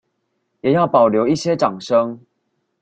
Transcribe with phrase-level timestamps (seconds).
[0.61, 2.21] 也要保留一些掌聲